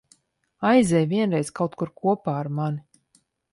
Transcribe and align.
Aizej 0.69 1.01
vienreiz 1.11 1.53
kaut 1.61 1.77
kur 1.83 1.93
kopā 2.01 2.37
ar 2.41 2.53
mani. 2.63 2.85